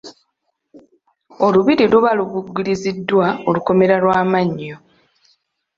Olubiri 1.45 1.85
luba 1.91 2.09
lubugiriziddwa 2.17 3.25
olukomera 3.47 3.95
lw'amannyo. 4.03 4.77